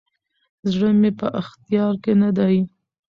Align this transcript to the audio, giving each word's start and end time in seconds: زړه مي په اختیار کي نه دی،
زړه 0.71 0.89
مي 0.99 1.11
په 1.19 1.27
اختیار 1.41 1.93
کي 2.03 2.13
نه 2.21 2.29
دی، 2.37 2.57